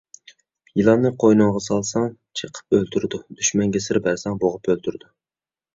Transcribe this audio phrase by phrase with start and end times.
[0.79, 2.07] يىلاننى قوينۇڭغا سالساڭ،
[2.41, 5.17] چېقىپ ئۆلتۈرىدۇ، دۈشمەنگە سىر بەرسەڭ بوغۇپ ئۆلتۈرىدۇ.